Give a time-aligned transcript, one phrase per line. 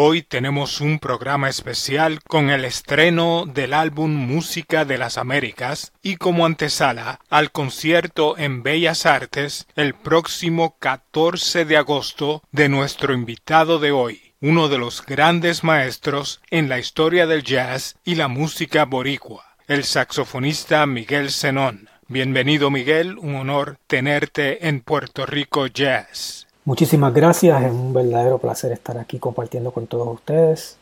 [0.00, 6.18] Hoy tenemos un programa especial con el estreno del álbum Música de las Américas y
[6.18, 13.80] como antesala al concierto en Bellas Artes el próximo 14 de agosto de nuestro invitado
[13.80, 18.84] de hoy, uno de los grandes maestros en la historia del jazz y la música
[18.84, 21.90] boricua, el saxofonista Miguel Zenón.
[22.06, 26.47] Bienvenido Miguel, un honor tenerte en Puerto Rico Jazz.
[26.68, 30.76] Muchísimas gracias, es un verdadero placer estar aquí compartiendo con todos ustedes.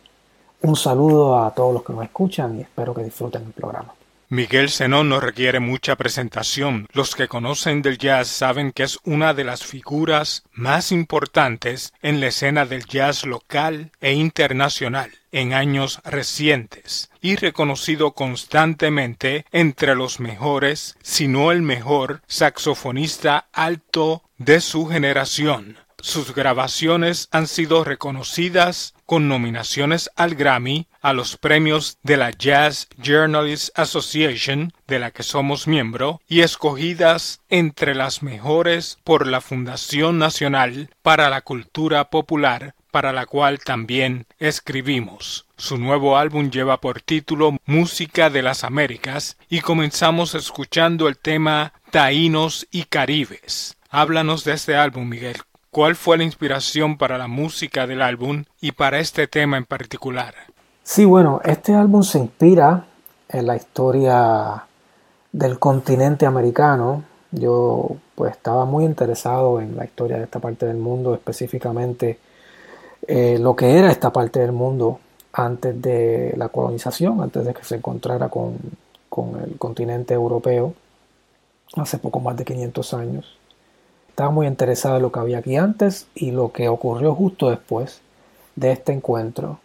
[0.63, 3.95] Un saludo a todos los que nos escuchan y espero que disfruten el programa.
[4.29, 6.89] Miguel Zenón no requiere mucha presentación.
[6.93, 12.19] Los que conocen del jazz saben que es una de las figuras más importantes en
[12.19, 20.19] la escena del jazz local e internacional en años recientes y reconocido constantemente entre los
[20.19, 25.79] mejores, si no el mejor, saxofonista alto de su generación.
[25.99, 32.89] Sus grabaciones han sido reconocidas con nominaciones al Grammy, a los premios de la Jazz
[32.99, 40.19] Journalists Association, de la que somos miembro, y escogidas entre las mejores por la Fundación
[40.19, 45.47] Nacional para la Cultura Popular, para la cual también escribimos.
[45.57, 51.73] Su nuevo álbum lleva por título Música de las Américas y comenzamos escuchando el tema
[51.91, 53.77] Taínos y Caribes.
[53.99, 55.39] Háblanos de este álbum, Miguel.
[55.71, 60.35] ¿Cuál fue la inspiración para la música del álbum y para este tema en particular?
[60.83, 62.85] Sí, bueno, este álbum se inspira
[63.27, 64.67] en la historia
[65.33, 67.05] del continente americano.
[67.31, 72.19] Yo pues estaba muy interesado en la historia de esta parte del mundo, específicamente
[73.09, 75.01] eh, lo que era esta parte del mundo
[75.33, 78.59] antes de la colonización, antes de que se encontrara con,
[79.09, 80.75] con el continente europeo,
[81.77, 83.39] hace poco más de 500 años.
[84.17, 88.01] Estaba muy interesado en lo que había aquí antes y lo que ocurrió justo después
[88.55, 89.59] de este encuentro.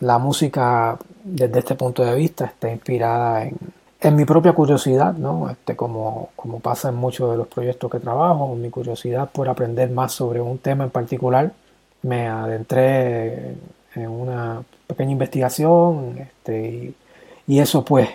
[0.00, 3.56] La música desde este punto de vista está inspirada en,
[4.02, 5.48] en mi propia curiosidad, ¿no?
[5.48, 9.88] Este, como, como pasa en muchos de los proyectos que trabajo, mi curiosidad por aprender
[9.88, 11.54] más sobre un tema en particular,
[12.02, 13.56] me adentré
[13.94, 16.94] en una pequeña investigación este, y,
[17.46, 18.10] y eso pues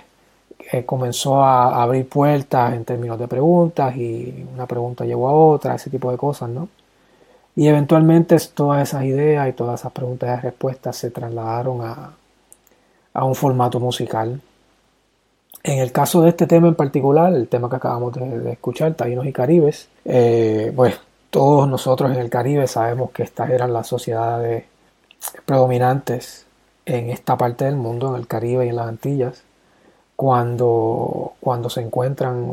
[0.72, 5.76] eh, comenzó a abrir puertas en términos de preguntas y una pregunta llevó a otra,
[5.76, 6.70] ese tipo de cosas, ¿no?
[7.56, 12.14] Y eventualmente todas esas ideas y todas esas preguntas y respuestas se trasladaron a,
[13.14, 14.42] a un formato musical.
[15.64, 19.26] En el caso de este tema en particular, el tema que acabamos de, escuchar, Taínos
[19.28, 21.00] y Caribes, eh, pues
[21.30, 24.66] todos nosotros en el Caribe sabemos que estas eran las sociedades
[25.46, 26.46] predominantes
[26.86, 29.44] en esta parte del mundo, en el Caribe y en las Antillas
[30.22, 32.46] cuando, cuando se encuentran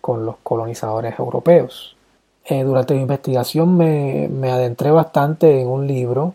[0.00, 1.96] con los colonizadores europeos.
[2.44, 6.34] Eh, durante mi investigación me, me, adentré bastante en un libro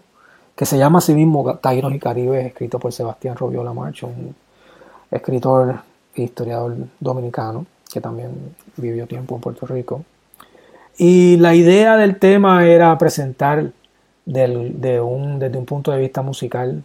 [0.54, 4.36] que se llama así mismo Taínos y Caribe, escrito por Sebastián Robiola March, un
[5.12, 5.80] escritor
[6.14, 10.04] e historiador dominicano que también vivió tiempo en Puerto Rico.
[10.98, 13.72] Y la idea del tema era presentar
[14.26, 16.84] del, de un, desde un punto de vista musical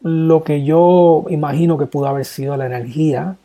[0.00, 3.36] lo que yo imagino que pudo haber sido la energía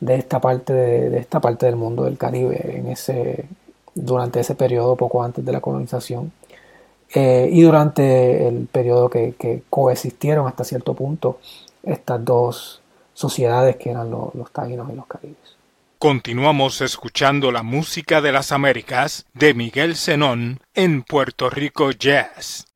[0.00, 3.46] de esta parte, de, esta parte del mundo del Caribe en ese,
[3.94, 6.32] durante ese periodo poco antes de la colonización
[7.14, 11.38] eh, y durante el periodo que, coexistieron hasta cierto punto
[11.82, 12.82] estas dos
[13.14, 15.56] sociedades que eran los, taínos y los caribes.
[15.98, 22.66] Continuamos escuchando la música de las Américas de Miguel Zenón en Puerto Rico Jazz.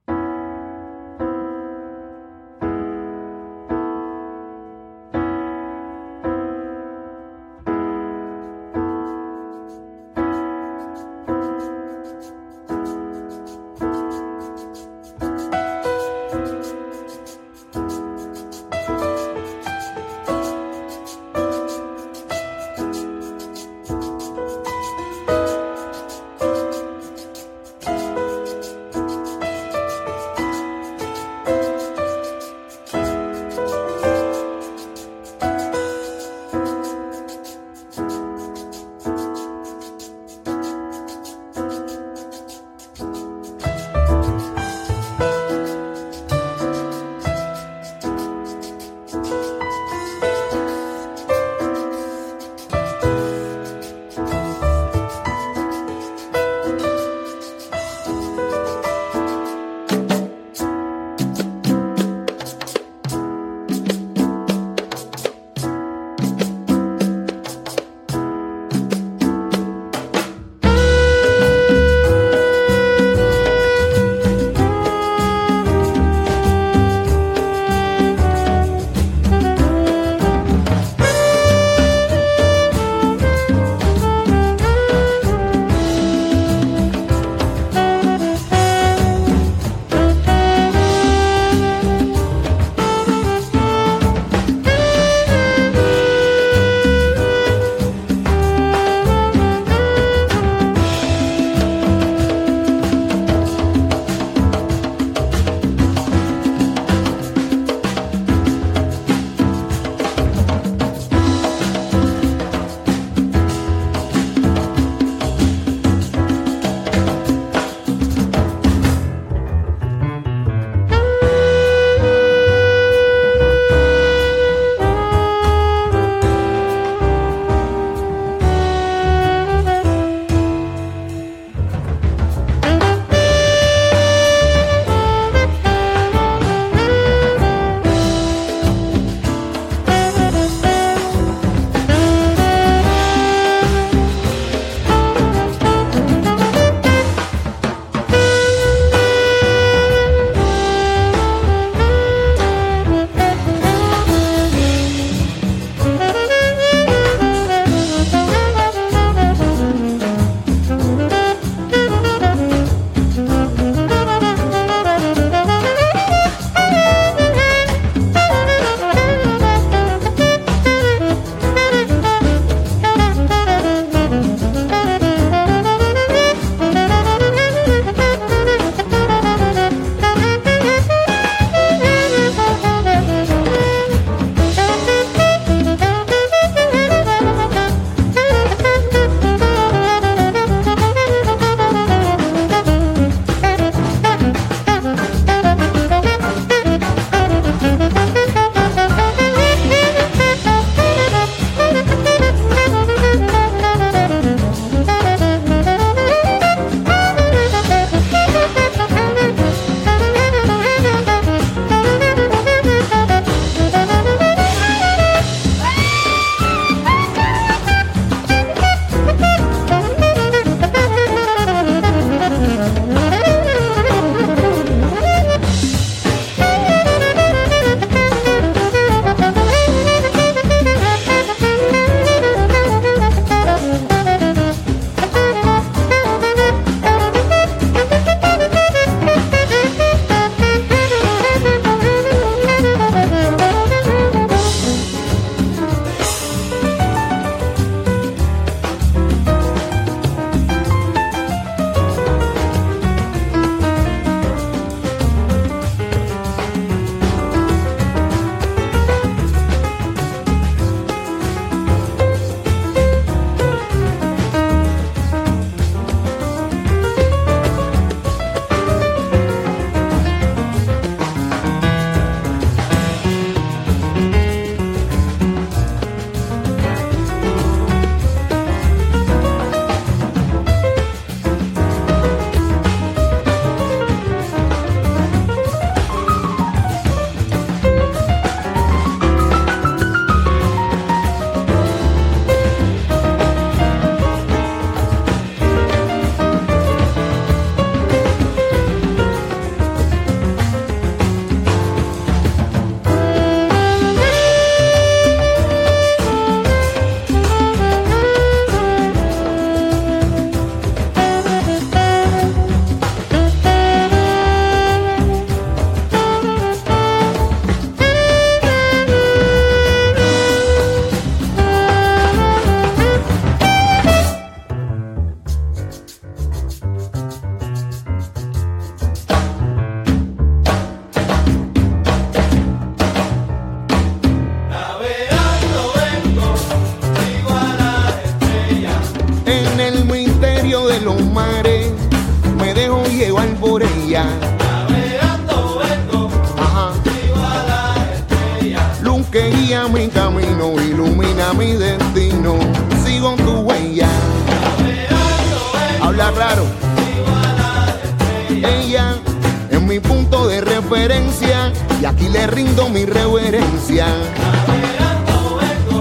[362.20, 363.86] Le rindo mi reverencia.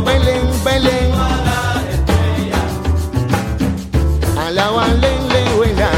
[0.06, 1.12] Belén, Belén.
[4.45, 4.86] Alaba,
[5.58, 5.89] vuela.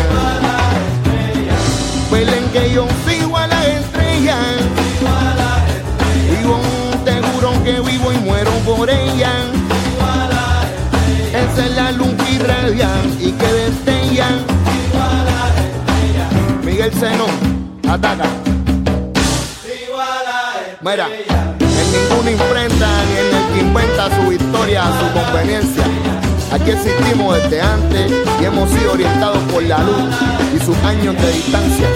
[2.12, 4.38] Belén que yo sigo a la estrella.
[6.32, 6.60] Vivo
[7.06, 9.34] seguro que vivo y muero por ella.
[11.44, 14.30] Esa es la luz que irradia y que destella.
[16.64, 17.26] Miguel Seno,
[17.88, 18.41] ataca.
[24.02, 25.84] Inventa su historia a su conveniencia.
[26.52, 30.16] Aquí existimos desde antes y hemos sido orientados por la luz
[30.56, 31.88] y sus años de distancia.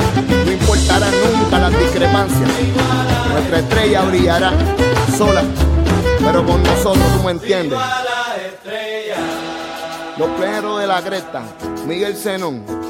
[0.46, 2.50] No importará nunca las discrepancias.
[3.32, 4.54] Nuestra estrella brillará
[5.18, 5.44] sola,
[6.20, 7.80] pero con nosotros, tú me entiendes.
[10.18, 11.44] Los pleneros de la cresta,
[11.86, 12.85] Miguel Zenón.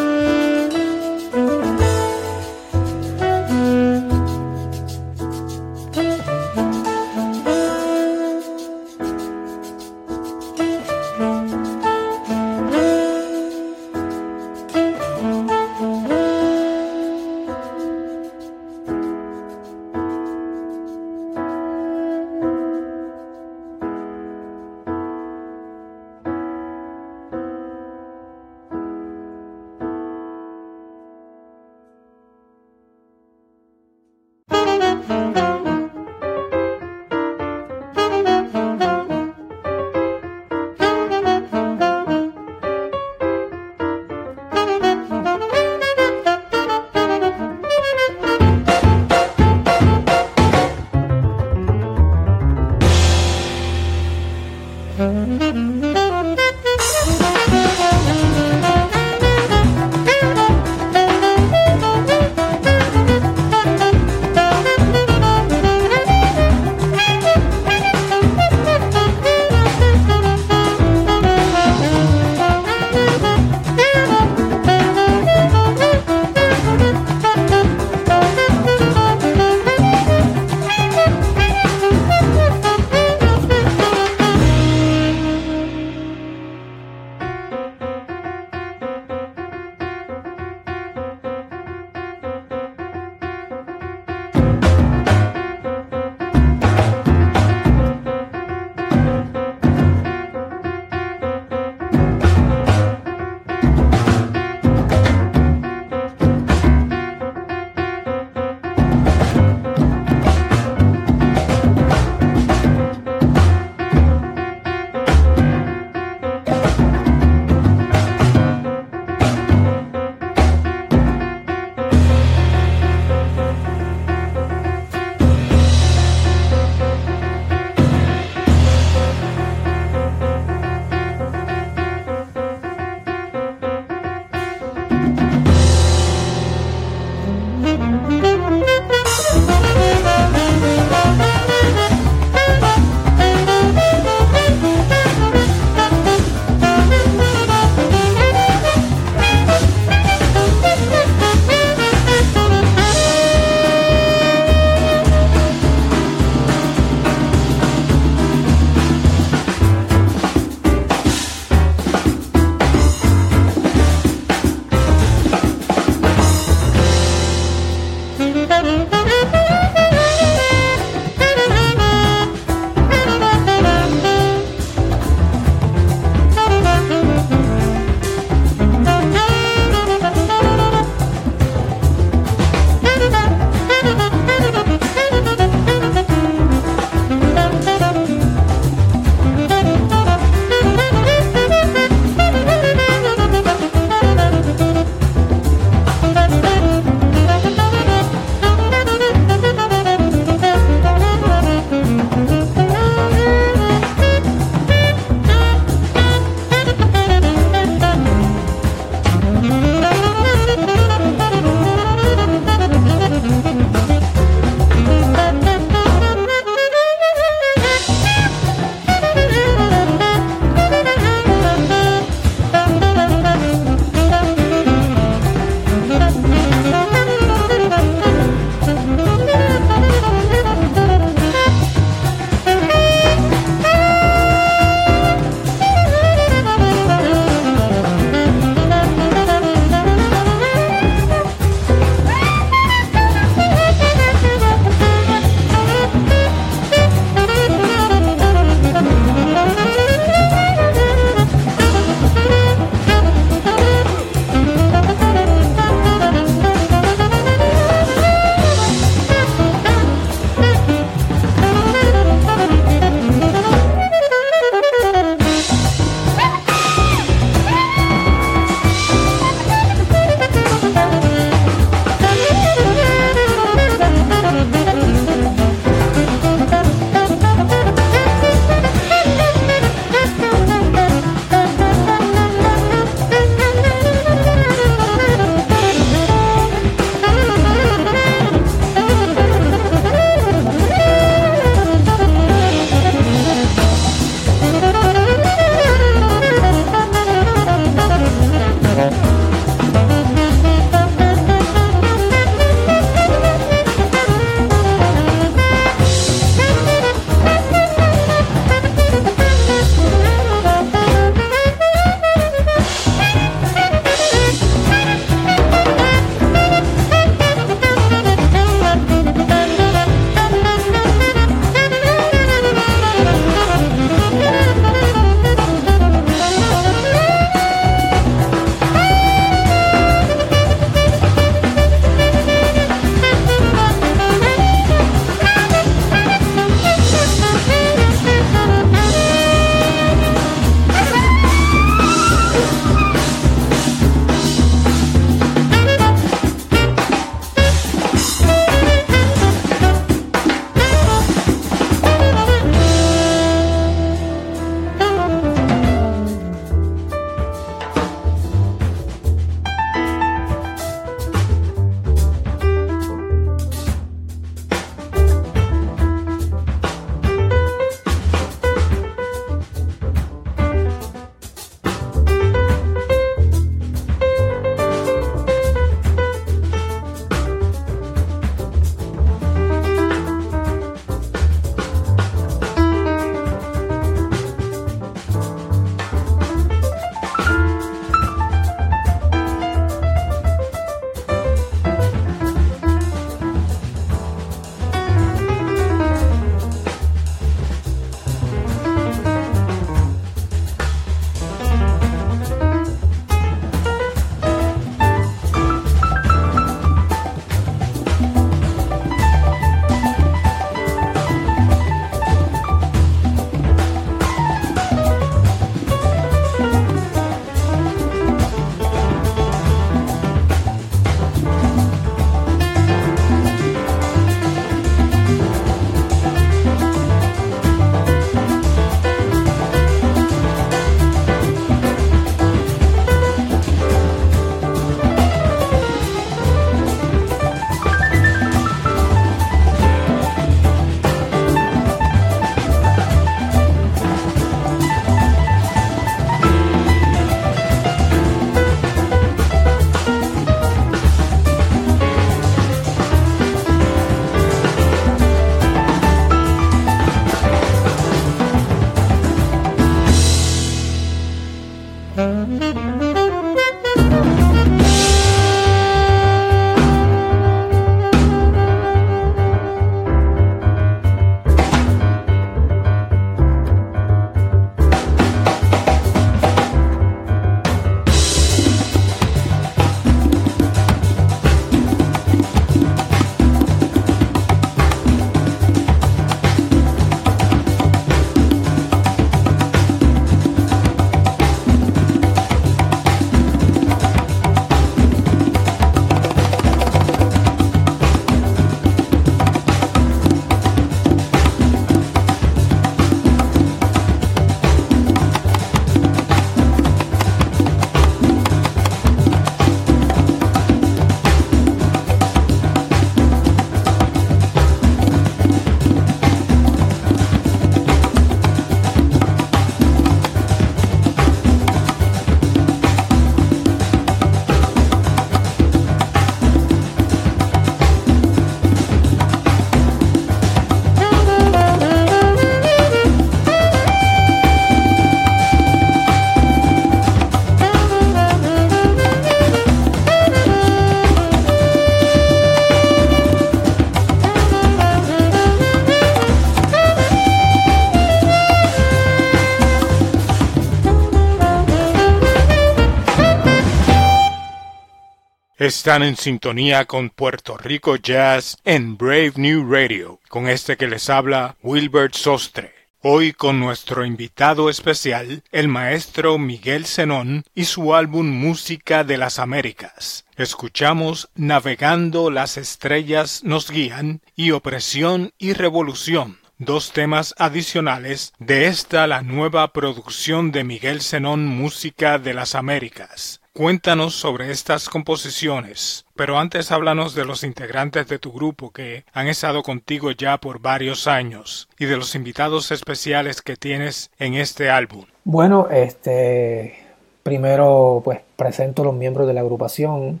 [555.38, 560.88] Están en sintonía con Puerto Rico Jazz en Brave New Radio, con este que les
[560.88, 562.54] habla Wilbert Sostre.
[562.80, 569.18] Hoy con nuestro invitado especial, el maestro Miguel Zenón y su álbum Música de las
[569.18, 570.06] Américas.
[570.16, 578.86] Escuchamos Navegando las estrellas nos guían y Opresión y Revolución, dos temas adicionales de esta
[578.86, 583.20] la nueva producción de Miguel Zenón Música de las Américas.
[583.36, 589.08] Cuéntanos sobre estas composiciones, pero antes háblanos de los integrantes de tu grupo que han
[589.08, 594.48] estado contigo ya por varios años y de los invitados especiales que tienes en este
[594.48, 594.86] álbum.
[595.04, 596.54] Bueno, este
[597.02, 600.00] primero pues presento los miembros de la agrupación.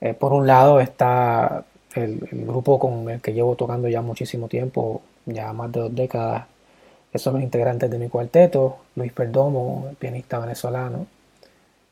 [0.00, 4.48] Eh, por un lado está el, el, grupo con el que llevo tocando ya muchísimo
[4.48, 6.46] tiempo, ya más de dos décadas.
[7.12, 11.06] Esos son los integrantes de mi cuarteto, Luis Perdomo, el pianista venezolano,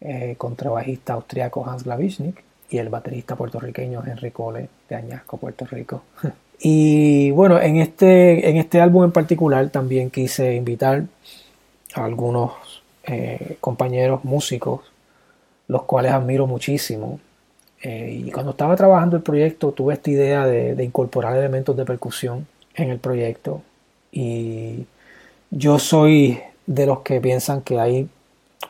[0.00, 6.04] eh, contrabajista austriaco Hans Glavichnik y el baterista puertorriqueño Henry Cole de Añasco, Puerto Rico.
[6.58, 11.04] y bueno, en este, en este álbum en particular también quise invitar
[11.94, 12.52] a algunos
[13.04, 14.80] eh, compañeros músicos,
[15.68, 17.20] los cuales admiro muchísimo.
[17.82, 21.84] Eh, y cuando estaba trabajando el proyecto tuve esta idea de, de incorporar elementos de
[21.84, 23.62] percusión en el proyecto.
[24.12, 24.86] Y
[25.50, 28.08] yo soy de los que piensan que hay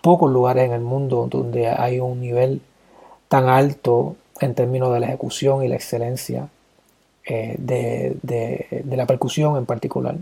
[0.02, 2.62] pocos lugares en el mundo donde hay un nivel
[3.28, 6.48] tan alto en términos de la ejecución y la excelencia
[7.24, 10.16] eh, de, de, la percusión en particular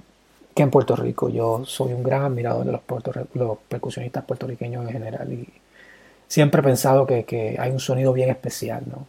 [0.55, 1.29] que en Puerto Rico.
[1.29, 2.81] Yo soy un gran admirador de los,
[3.35, 5.49] los percusionistas puertorriqueños en general y
[6.27, 9.07] siempre he pensado que, que hay un sonido bien especial ¿no?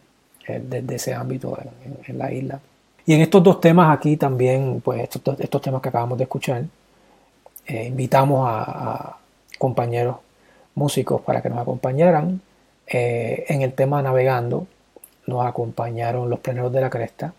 [0.48, 2.60] Eh, desde ese ámbito en, en, la isla.
[3.06, 6.64] Y en estos dos temas aquí también, pues estos, estos temas que acabamos de escuchar,
[7.66, 9.18] eh, invitamos a, a
[9.58, 10.18] compañeros
[10.80, 12.42] músicos para que nos acompañaran.
[12.88, 14.66] Eh, en el tema Navegando
[15.28, 17.34] nos acompañaron los Pleneros de la Cresta,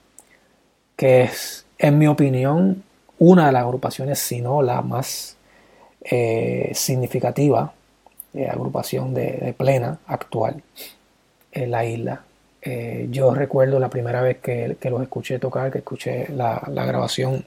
[0.94, 2.84] que es, en mi opinión,
[3.18, 5.36] una de las agrupaciones, si no la más
[6.02, 7.72] eh, significativa
[8.32, 10.62] eh, agrupación de, plena actual
[11.50, 12.22] en la isla.
[13.10, 17.44] yo recuerdo la primera vez que, los escuché tocar, que escuché la, la grabación,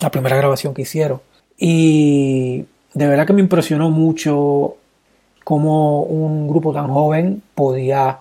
[0.00, 1.20] la primera grabación que hicieron.
[1.58, 4.76] Y de verdad que me impresionó mucho
[5.44, 8.18] cómo un grupo tan joven podía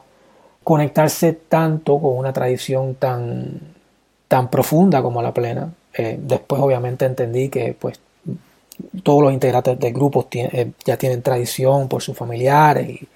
[0.63, 3.59] conectarse tanto con una tradición tan,
[4.27, 5.73] tan profunda como la plena.
[5.93, 7.99] Eh, después obviamente entendí que pues
[9.03, 13.07] todos los integrantes del grupo eh, ya tienen tradición por sus familiares y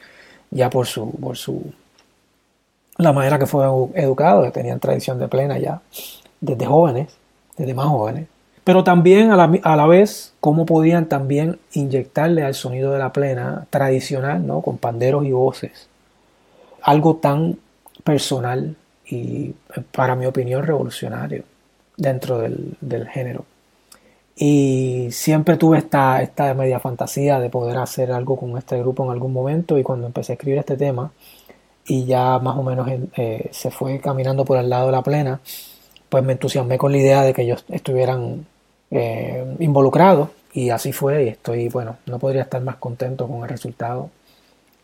[0.51, 1.61] ya por su, por su
[2.97, 5.81] la manera que fueron educados, que tenían tradición de plena ya
[6.41, 7.15] desde jóvenes,
[7.57, 8.27] desde más jóvenes
[8.67, 9.37] pero también a
[9.77, 14.61] la, vez cómo podían también inyectarle al sonido de la plena tradicional, ¿no?
[14.61, 15.87] con panderos y voces,
[16.81, 17.59] algo tan
[18.03, 18.75] personal
[19.05, 19.53] y
[19.93, 21.45] para mi opinión revolucionario
[21.95, 23.45] dentro del, género.
[24.35, 29.11] Y siempre tuve esta, esta media fantasía de poder hacer algo con este grupo en
[29.11, 31.13] algún momento y cuando empecé a escribir este tema
[31.85, 35.39] y ya más o menos eh, se fue caminando por el lado de la plena,
[36.09, 38.45] pues me entusiasmé con la idea de que ellos estuvieran
[38.89, 43.49] eh, involucrado y así fue y estoy, bueno, no podría estar más contento con el
[43.49, 44.09] resultado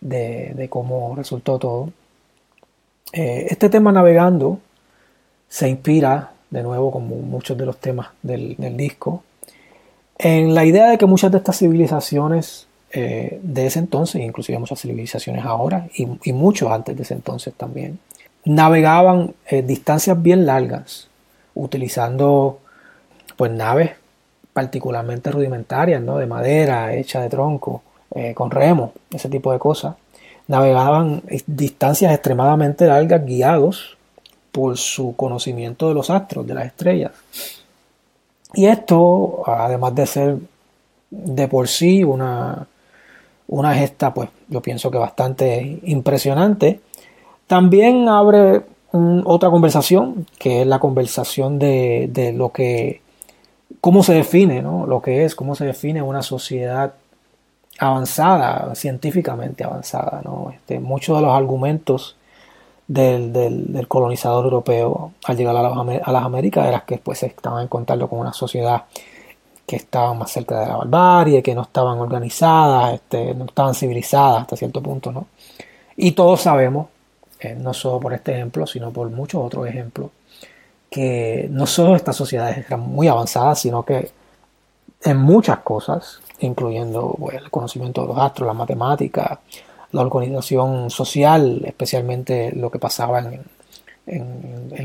[0.02, 1.90] de, cómo resultó todo.
[3.14, 4.60] Eh, este tema navegando
[5.48, 9.24] se inspira, de nuevo, como muchos de los temas del, disco,
[10.18, 14.82] en la idea de que muchas de estas civilizaciones eh, de ese entonces, inclusive muchas
[14.82, 18.00] civilizaciones ahora y, y muchos antes de ese entonces también,
[18.44, 21.08] navegaban distancias bien largas
[21.56, 22.60] utilizando
[23.44, 23.92] pues naves
[24.54, 26.18] particularmente rudimentarias, ¿no?
[26.18, 27.84] De madera, hecha de tronco,
[28.16, 29.96] eh, con remo, ese tipo de cosas.
[30.48, 33.98] Navegaban distancias extremadamente largas guiados
[34.54, 37.12] por su conocimiento de los astros, de las estrellas.
[38.54, 40.38] Y esto, además de ser
[41.10, 42.66] de por sí una,
[43.50, 46.80] una gesta, pues yo pienso que bastante impresionante,
[47.48, 48.62] también abre
[49.26, 53.03] otra conversación, que es la conversación de, de lo que
[53.84, 54.88] cómo se define ¿no?
[54.88, 56.94] lo que es, cómo se define una sociedad
[57.78, 60.22] avanzada, científicamente avanzada.
[60.24, 60.52] ¿no?
[60.56, 62.16] Este, muchos de los argumentos
[62.88, 67.68] del, del, colonizador europeo al llegar a, a las Américas era que pues, estaban en
[67.68, 68.84] contacto con una sociedad
[69.68, 74.44] que estaba más cerca de la barbarie, que no estaban organizadas, este, no estaban civilizadas
[74.44, 75.12] hasta cierto punto.
[75.12, 75.28] ¿no?
[75.98, 76.88] Y todos sabemos,
[77.42, 80.10] eh, no solo por este ejemplo, sino por muchos otros ejemplos,
[80.94, 84.12] que no solo estas sociedades eran muy avanzadas, sino que
[85.04, 89.40] en muchas cosas, incluyendo pues, el conocimiento de los astros, la matemática,
[89.92, 93.42] la organización social, especialmente lo que pasaba en,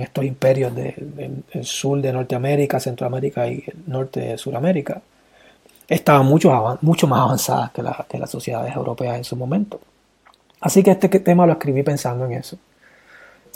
[0.01, 5.03] estos imperios del sur de Norteamérica, Centroamérica y norte de Sudamérica,
[5.89, 9.79] estaban mucho, mucho más avanzadas que, que las sociedades europeas en su momento.
[10.59, 12.57] Así que este tema lo escribí pensando en eso.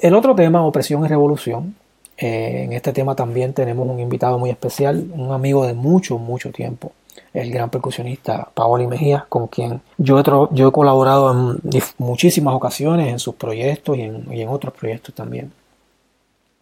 [0.00, 1.76] El otro tema, opresión y revolución.
[2.22, 6.52] Eh, en este tema también tenemos un invitado muy especial, un amigo de mucho, mucho
[6.52, 6.92] tiempo,
[7.34, 10.22] el gran percusionista Paoli Mejía, con quien yo he,
[10.54, 11.60] yo he colaborado en
[11.98, 15.52] muchísimas ocasiones en sus proyectos y en, y en otros proyectos también.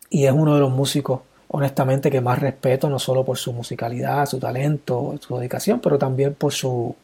[0.08, 4.24] Y es uno de los músicos, honestamente, que más respeto, no solo por su musicalidad,
[4.24, 6.96] su talento, su dedicación, pero también por su,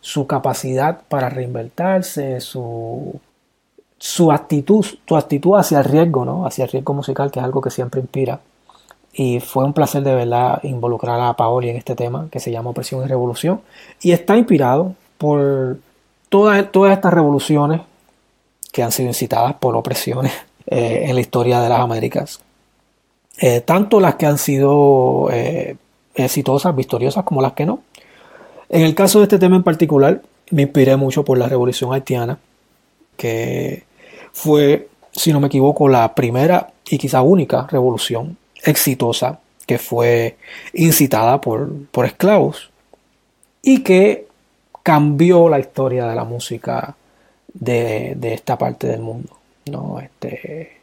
[0.00, 3.20] su capacidad para reinventarse, su,
[4.00, 6.46] su actitud, actitud hacia el riesgo, ¿no?
[6.46, 8.40] Hacia el riesgo musical, que es algo que siempre inspira.
[9.12, 12.70] Y fue un placer de verdad involucrar a Paoli en este tema que se llama
[12.70, 13.60] Opresión y Revolución.
[14.00, 15.76] Y está inspirado por
[16.30, 17.82] todas, todas estas revoluciones
[18.72, 20.32] que han sido incitadas por opresiones
[20.66, 22.40] eh, en la historia de las Américas.
[23.38, 25.76] Eh, tanto las que han sido eh,
[26.14, 27.80] exitosas, victoriosas, como las que no.
[28.70, 32.38] En el caso de este tema en particular, me inspiré mucho por la revolución haitiana,
[33.18, 33.89] que
[34.32, 40.36] fue, si no me equivoco, la primera y quizá única revolución exitosa que fue
[40.74, 42.70] incitada por, por esclavos
[43.62, 44.26] y que
[44.82, 46.96] cambió la historia de la música
[47.52, 49.36] de, de esta parte del mundo.
[49.66, 50.00] ¿no?
[50.00, 50.80] Este,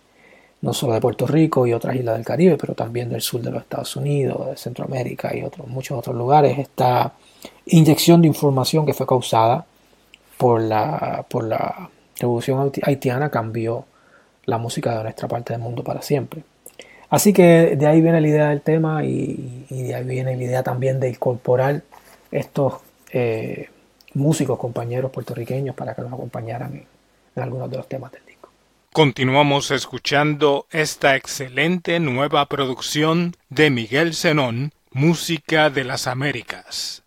[0.62, 3.52] no solo de Puerto Rico y otras islas del Caribe, pero también del sur de
[3.52, 6.58] los Estados Unidos, de Centroamérica y otros, muchos otros lugares.
[6.58, 7.14] Esta
[7.66, 9.66] inyección de información que fue causada
[10.38, 11.90] por la, por la
[12.20, 13.86] revolución haitiana cambió
[14.46, 16.44] la música de nuestra parte del mundo para siempre.
[17.10, 20.64] Así que de ahí viene la idea del tema y, de ahí viene la idea
[20.64, 21.84] también de incorporar
[22.32, 22.76] estos
[23.12, 23.70] eh,
[24.14, 26.86] músicos, compañeros puertorriqueños para que nos acompañaran en,
[27.36, 28.50] en algunos de los temas del disco.
[28.92, 37.04] Continuamos escuchando esta excelente nueva producción de Miguel Zenón, Música de las Américas.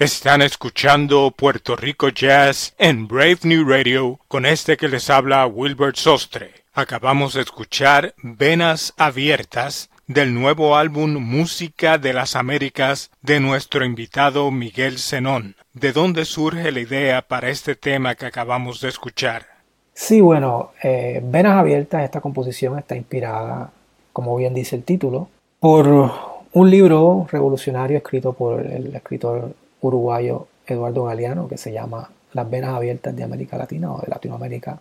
[0.00, 5.96] Están escuchando Puerto Rico Jazz en Brave New Radio con este que les habla Wilbert
[5.96, 6.52] Sostre.
[6.72, 14.50] Acabamos de escuchar Venas Abiertas del nuevo álbum Música de las Américas de nuestro invitado
[14.50, 15.54] Miguel Zenón.
[15.74, 19.48] ¿De dónde surge la idea para este tema que acabamos de escuchar?
[19.92, 23.70] Sí, bueno, eh, Venas Abiertas, esta composición está inspirada,
[24.14, 25.28] como bien dice el título,
[25.58, 26.10] por
[26.54, 32.74] un libro revolucionario escrito por el escritor uruguayo Eduardo Galeano que se llama Las venas
[32.74, 34.78] abiertas de América Latina o de Latinoamérica,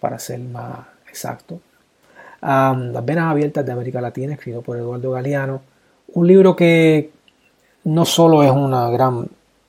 [0.00, 1.60] para ser más exacto.
[2.40, 5.62] Las venas abiertas de América Latina, escrito por Eduardo Galeano.
[6.12, 7.10] Un libro que
[7.84, 9.28] no solo es una gran,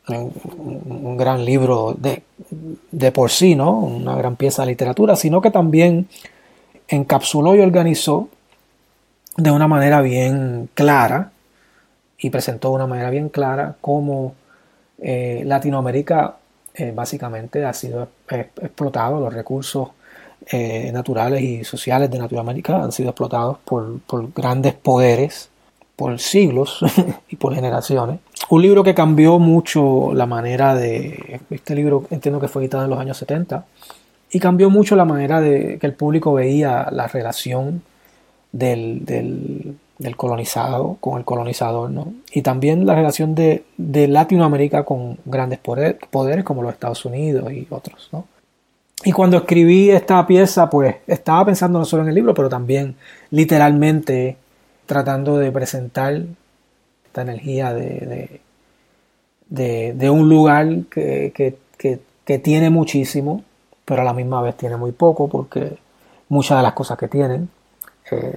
[0.10, 2.24] un gran libro de,
[2.92, 3.80] de por sí, ¿no?
[3.80, 6.08] una gran pieza de literatura, sino que también
[6.88, 8.30] encapsuló y organizó
[9.38, 11.32] de una manera bien clara
[12.18, 14.36] y presentó de una manera bien clara cómo
[15.00, 16.38] eh, Latinoamérica
[16.74, 19.90] eh, básicamente ha sido explotado, los recursos
[20.48, 24.02] eh, naturales y sociales de Latinoamérica han sido explotados por,
[24.34, 25.50] grandes poderes
[25.96, 26.80] por siglos
[27.30, 28.20] y por generaciones.
[28.50, 31.40] Un libro que cambió mucho la manera de...
[31.50, 33.66] Este libro entiendo que fue editado en los años 70
[34.32, 37.82] y cambió mucho la manera de que el público veía la relación
[38.52, 39.78] del
[40.16, 42.14] colonizado con el colonizador, ¿no?
[42.32, 48.10] Y también la relación de, Latinoamérica con grandes poderes como los Estados Unidos y otros,
[48.12, 48.26] ¿no?
[49.04, 52.96] Y cuando escribí esta pieza, pues estaba pensando no solo en el libro, pero también
[53.30, 54.38] literalmente
[54.86, 56.24] tratando de presentar
[57.06, 58.42] esta energía de,
[59.50, 61.32] de, un lugar que,
[61.78, 63.44] que tiene muchísimo,
[63.86, 65.78] pero a la misma vez tiene muy poco, porque
[66.30, 67.50] muchas de las cosas que tienen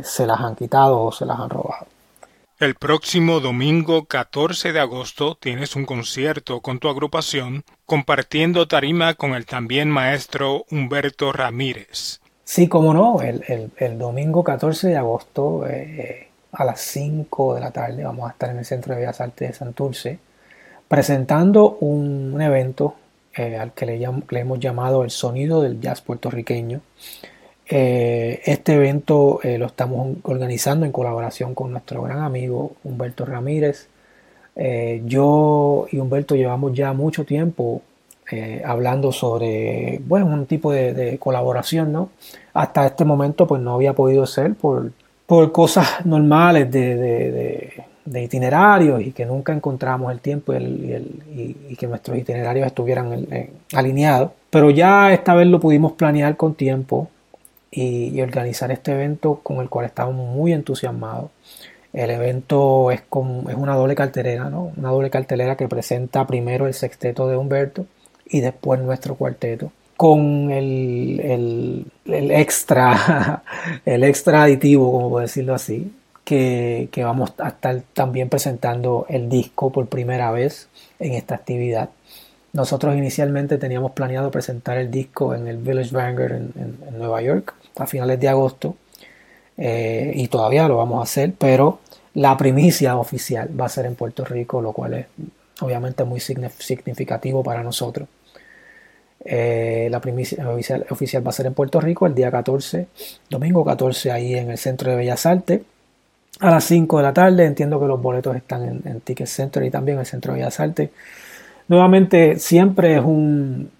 [0.02, 1.86] se las han quitado o se las han robado.
[2.58, 9.34] El próximo domingo 14 de agosto tienes un concierto con tu agrupación compartiendo tarima con
[9.34, 12.18] el también maestro Humberto Ramírez.
[12.42, 18.02] Sí, como no, el, domingo 14 de agosto eh, a las 5 de la tarde
[18.02, 20.18] vamos a estar en el Centro de Bellas Artes de Santurce
[20.88, 22.96] presentando un, evento
[23.36, 26.80] eh, al que le, le hemos llamado el sonido del jazz puertorriqueño
[27.70, 33.88] eh, este evento eh, lo estamos organizando en colaboración con nuestro gran amigo Humberto Ramírez.
[34.56, 37.82] Eh, yo y Humberto llevamos ya mucho tiempo
[38.62, 42.10] hablando sobre bueno, un tipo de, colaboración, ¿no?
[42.52, 44.92] Hasta este momento pues no había podido ser por,
[45.24, 47.72] por cosas normales de,
[48.14, 53.26] itinerarios y que nunca encontramos el tiempo y, que nuestros itinerarios estuvieran
[53.72, 54.32] alineados.
[54.50, 57.08] Pero ya esta vez lo pudimos planear con tiempo
[57.70, 61.30] y, organizar este evento con el cual estamos muy entusiasmados.
[61.92, 64.72] El evento es, con, es una doble cartelera, ¿no?
[64.76, 67.86] Una doble cartelera que presenta primero el sexteto de Humberto
[68.26, 73.42] y después nuestro cuarteto con el, el, el extra
[73.84, 75.92] el extra aditivo, como puedo decirlo así,
[76.24, 80.68] que, que, vamos a estar también presentando el disco por primera vez
[81.00, 81.90] en esta actividad.
[82.52, 87.86] Nosotros inicialmente teníamos planeado presentar el disco en el Village Vanguard en, Nueva York a
[87.86, 88.76] finales de agosto
[89.56, 91.80] eh, y todavía lo vamos a hacer, pero
[92.14, 95.06] la primicia oficial va a ser en Puerto Rico, lo cual es
[95.60, 98.08] obviamente muy significativo para nosotros.
[99.24, 102.86] Eh, la primicia oficial, oficial, va a ser en Puerto Rico el día 14,
[103.28, 105.62] domingo 14, ahí en el Centro de Bellas Artes,
[106.40, 107.44] a las 5 de la tarde.
[107.44, 110.38] Entiendo que los boletos están en, en Ticket Center y también en el Centro de
[110.38, 110.90] Bellas Artes.
[111.66, 113.70] Nuevamente, siempre es un,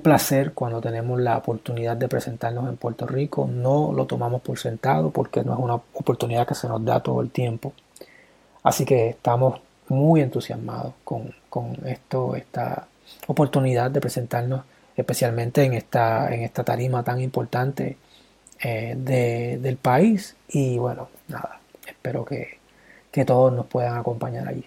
[0.00, 3.48] placer cuando tenemos la oportunidad de presentarnos en Puerto Rico.
[3.50, 7.20] No lo tomamos por sentado porque no es una oportunidad que se nos da todo
[7.20, 7.72] el tiempo.
[8.62, 11.32] Así que estamos muy entusiasmados con,
[11.84, 12.88] esto, esta
[13.28, 14.62] oportunidad de presentarnos
[14.96, 17.96] especialmente en esta, en esta tarima tan importante
[18.60, 20.36] eh, del país.
[20.48, 22.58] Y bueno, nada, espero que,
[23.12, 24.66] que todos nos puedan acompañar allí.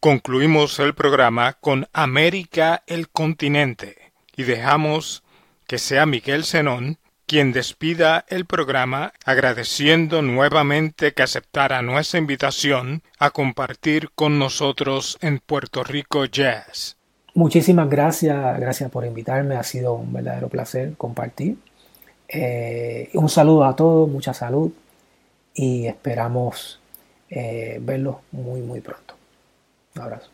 [0.00, 3.98] Concluimos el programa con América el continente
[4.34, 5.22] y dejamos
[5.66, 6.96] que sea Miguel Zenón
[7.26, 15.38] quien despida el programa agradeciendo nuevamente que aceptara nuestra invitación a compartir con nosotros en
[15.38, 16.96] Puerto Rico Jazz.
[17.34, 21.58] Muchísimas gracias, gracias por invitarme, ha sido un verdadero placer compartir.
[22.26, 24.72] Eh, un saludo a todos, mucha salud
[25.52, 26.80] y esperamos
[27.28, 29.09] eh, verlos muy muy pronto.
[29.96, 30.30] Un abrazo.